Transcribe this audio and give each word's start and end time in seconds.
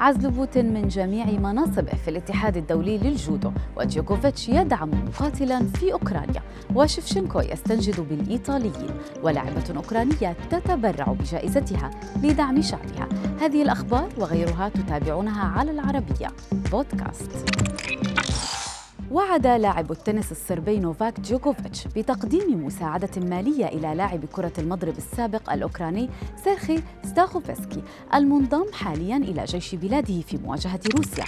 عزل 0.00 0.30
بوتين 0.30 0.74
من 0.74 0.88
جميع 0.88 1.26
مناصبه 1.26 1.92
في 2.04 2.08
الاتحاد 2.08 2.56
الدولي 2.56 2.98
للجودو 2.98 3.52
وجوكوفيتش 3.76 4.48
يدعم 4.48 4.90
مقاتلا 4.90 5.66
في 5.66 5.92
أوكرانيا 5.92 6.42
وشفشنكو 6.74 7.40
يستنجد 7.40 8.00
بالإيطاليين 8.00 8.90
ولاعبة 9.22 9.76
أوكرانية 9.76 10.36
تتبرع 10.50 11.12
بجائزتها 11.12 11.90
لدعم 12.22 12.62
شعبها. 12.62 13.08
هذه 13.40 13.62
الأخبار 13.62 14.08
وغيرها 14.18 14.68
تتابعونها 14.68 15.44
على 15.44 15.70
العربية 15.70 16.28
بودكاست. 16.72 17.30
وعد 19.10 19.46
لاعب 19.46 19.92
التنس 19.92 20.32
الصربي 20.32 20.78
نوفاك 20.78 21.20
جوكوفيتش 21.20 21.86
بتقديم 21.86 22.66
مساعدة 22.66 23.08
مالية 23.16 23.66
إلى 23.66 23.94
لاعب 23.94 24.24
كرة 24.24 24.52
المضرب 24.58 24.98
السابق 24.98 25.52
الأوكراني 25.52 26.10
سيرخي 26.44 26.82
ستاخوفسكي 27.04 27.82
المنضم 28.14 28.64
حاليا 28.72 29.16
إلى 29.16 29.44
جيش 29.44 29.74
بلاده 29.74 30.20
في 30.20 30.36
مواجهة 30.36 30.80
روسيا. 30.96 31.24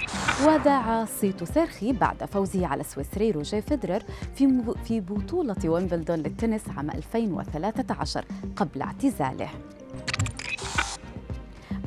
وذاع 0.47 1.05
صيت 1.05 1.43
سيرخي 1.43 1.93
بعد 1.93 2.25
فوزه 2.25 2.67
على 2.67 2.81
السويسري 2.81 3.31
روجيه 3.31 3.59
فيدرر 3.59 4.03
في 4.35 4.73
في 4.85 4.99
بطولة 4.99 5.55
ويمبلدون 5.65 6.17
للتنس 6.19 6.61
عام 6.77 6.89
2013 6.91 8.25
قبل 8.55 8.81
اعتزاله. 8.81 9.49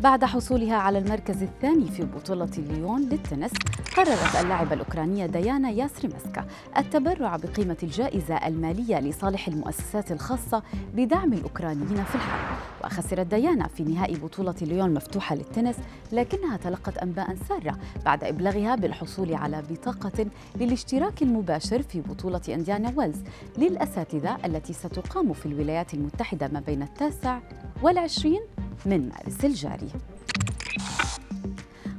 بعد 0.01 0.25
حصولها 0.25 0.77
على 0.77 0.99
المركز 0.99 1.43
الثاني 1.43 1.87
في 1.87 2.05
بطولة 2.05 2.51
ليون 2.57 3.01
للتنس 3.01 3.53
قررت 3.97 4.37
اللاعبة 4.41 4.75
الأوكرانية 4.75 5.27
ديانا 5.27 5.71
ياسريمسكا 5.71 6.47
التبرع 6.77 7.37
بقيمة 7.37 7.77
الجائزة 7.83 8.35
المالية 8.47 9.01
لصالح 9.01 9.49
المؤسسات 9.49 10.13
الخاصة 10.13 10.63
بدعم 10.95 11.33
الأوكرانيين 11.33 12.05
في 12.05 12.15
الحرب. 12.15 12.59
وخسرت 12.85 13.27
ديانا 13.27 13.69
في 13.69 13.83
نهائي 13.83 14.17
بطولة 14.17 14.55
ليون 14.63 14.95
مفتوحة 14.95 15.35
للتنس 15.37 15.77
لكنها 16.13 16.57
تلقت 16.57 16.99
أنباء 16.99 17.37
سارة 17.49 17.79
بعد 18.05 18.25
إبلاغها 18.25 18.75
بالحصول 18.75 19.35
على 19.35 19.63
بطاقة 19.71 20.27
للاشتراك 20.57 21.23
المباشر 21.23 21.83
في 21.83 22.01
بطولة 22.01 22.41
أنديانا 22.49 22.93
ويلز 22.97 23.19
للأساتذة 23.59 24.37
التي 24.45 24.73
ستقام 24.73 25.33
في 25.33 25.47
الولايات 25.47 25.95
المتحدة 25.95 26.49
ما 26.49 26.61
بين 26.61 26.83
التاسع 26.83 27.39
والعشرين 27.83 28.41
من 28.87 29.09
مارس 29.09 29.45
الجاري. 29.45 29.89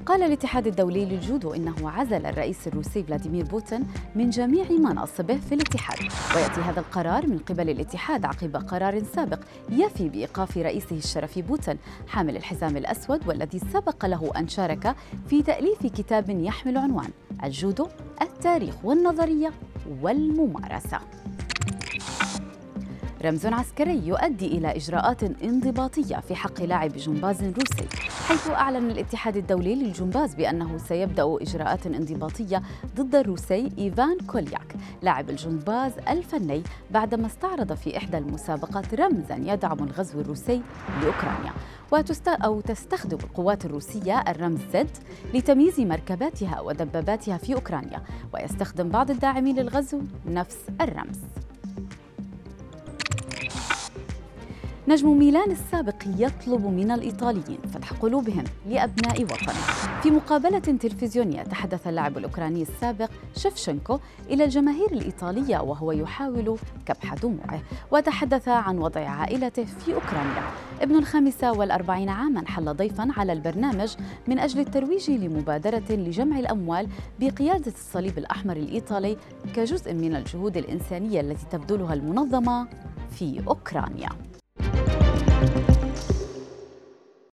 قال 0.06 0.24
الاتحاد 0.24 0.68
الدولي 0.68 1.06
للجودو 1.06 1.54
إنه 1.54 1.90
عزل 1.90 2.26
الرئيس 2.26 2.68
الروسي 2.68 3.04
فلاديمير 3.04 3.46
بوتين 3.46 3.84
من 4.16 4.30
جميع 4.30 4.66
مناصبه 4.72 5.38
في 5.38 5.56
الاتحاد. 5.56 5.98
ويأتي 6.36 6.62
هذا 6.62 6.80
القرار 6.80 7.28
من 7.28 7.38
قبل 7.38 7.70
الاتحاد 7.70 8.26
عقب 8.26 8.56
قرار 8.56 9.04
سابق 9.04 9.40
يفي 9.70 10.10
بإيقاف 10.10 10.58
رئيسه 10.58 10.96
الشرفي 10.96 11.42
بوتين 11.42 11.78
حامل 12.08 12.38
الحزام 12.38 12.78
الأسود 12.78 13.28
والذي 13.28 13.60
سبق 13.60 14.06
له 14.06 14.32
أن 14.38 14.48
شارك 14.48 14.96
في 15.30 15.44
تأليف 15.44 15.86
كتاب 15.86 16.30
يحمل 16.30 16.78
عنوان 16.78 17.10
الجودو 17.44 17.88
التاريخ 18.22 18.76
والنظرية 18.84 19.52
والممارسة. 20.02 21.00
رمز 23.26 23.46
عسكري 23.46 24.08
يؤدي 24.08 24.48
إلى 24.48 24.76
إجراءات 24.76 25.24
انضباطية 25.24 26.20
في 26.20 26.36
حق 26.36 26.62
لاعب 26.62 26.92
جمباز 26.92 27.44
روسي 27.44 27.88
حيث 28.28 28.50
أعلن 28.50 28.92
الاتحاد 28.92 29.38
الدولي 29.38 29.76
للجمباز 29.76 30.36
بأنه 30.36 30.78
سيبدأ 30.78 31.38
إجراءات 31.42 31.88
انضباطية 31.88 32.62
ضد 32.96 33.16
الروسي 33.16 33.72
إيفان 33.78 34.18
كولياك 34.28 34.76
لاعب 35.02 35.30
الجمباز 35.30 35.92
الفني 36.10 36.64
بعدما 36.92 37.26
استعرض 37.28 37.74
في 37.74 37.98
إحدى 37.98 38.18
المسابقات 38.18 38.94
رمزا 38.94 39.36
يدعم 39.36 39.84
الغزو 39.84 40.22
الروسي 40.22 40.62
لأوكرانيا 41.02 41.54
وتست... 41.92 42.28
أو 42.28 42.62
تستخدم 42.62 43.18
القوات 43.24 43.66
الروسية 43.66 44.20
الرمز 44.20 44.60
زد 44.74 44.98
لتمييز 45.34 45.80
مركباتها 45.80 46.62
ودباباتها 46.62 47.38
في 47.38 47.54
أوكرانيا 47.54 48.02
ويستخدم 48.34 48.90
بعض 48.90 49.12
الداعمين 49.12 49.56
للغزو 49.56 50.02
نفس 50.26 50.58
الرمز. 50.82 51.45
نجم 54.88 55.18
ميلان 55.18 55.52
السابق 55.52 55.96
يطلب 56.18 56.66
من 56.66 56.92
الإيطاليين 56.92 57.58
فتح 57.74 57.94
قلوبهم 57.94 58.44
لأبناء 58.70 59.24
وطنه. 59.24 59.54
في 60.04 60.12
مقابلة 60.12 60.60
تلفزيونية 60.60 61.44
تحدث 61.44 61.88
اللاعب 61.88 62.18
الأوكراني 62.18 62.62
السابق 62.62 63.10
شفشنكو 63.36 64.00
إلى 64.30 64.44
الجماهير 64.44 64.92
الإيطالية 64.92 65.58
وهو 65.58 65.92
يحاول 65.92 66.58
كبح 66.86 67.14
دموعه. 67.14 67.62
وتحدث 67.92 68.48
عن 68.48 68.78
وضع 68.78 69.02
عائلته 69.02 69.64
في 69.66 69.94
أوكرانيا. 69.94 70.44
ابن 70.82 70.96
الخامسة 70.96 71.52
والأربعين 71.52 72.10
عاما 72.10 72.48
حل 72.48 72.74
ضيفا 72.74 73.08
على 73.18 73.34
البرنامج 73.34 73.96
من 74.28 74.40
أجل 74.40 74.60
الترويج 74.60 75.12
لمبادرة 75.12 75.84
لجمع 75.90 76.40
الأموال 76.40 76.88
بقيادة 77.20 77.72
الصليب 77.72 78.18
الأحمر 78.18 78.58
الإيطالي 78.58 79.18
كجزء 79.56 79.94
من 79.94 80.16
الجهود 80.16 80.58
الإنسانية 80.58 81.22
التي 81.22 81.46
تبذلها 81.52 81.94
المنظمة 81.94 82.68
في 83.12 83.42
أوكرانيا. 83.48 84.10